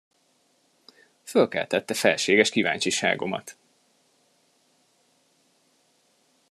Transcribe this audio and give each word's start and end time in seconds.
Fölkeltette 1.23 1.93
felséges 1.93 2.49
kíváncsiságomat! 2.49 3.57